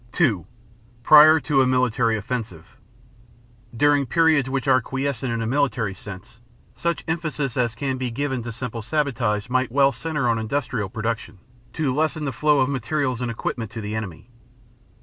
(2) 0.13 0.47
Prior 1.03 1.39
to 1.39 1.61
a 1.61 1.67
Military 1.67 2.17
Offensive 2.17 2.75
During 3.77 4.07
periods 4.07 4.49
which 4.49 4.67
are 4.67 4.81
quiescent 4.81 5.31
in 5.31 5.43
a 5.43 5.45
military 5.45 5.93
sense, 5.93 6.39
such 6.73 7.03
emphasis 7.07 7.55
as 7.55 7.75
can 7.75 7.97
be 7.97 8.09
given 8.09 8.41
to 8.41 8.51
simple 8.51 8.81
sabotage 8.81 9.47
might 9.47 9.71
well 9.71 9.91
center 9.91 10.27
on 10.27 10.39
industrial 10.39 10.89
production, 10.89 11.37
to 11.73 11.93
lessen 11.93 12.25
the 12.25 12.33
flow 12.33 12.61
of 12.61 12.67
materials 12.69 13.21
and 13.21 13.29
equipment 13.29 13.69
to 13.69 13.79
the 13.79 13.93
enemy. 13.95 14.27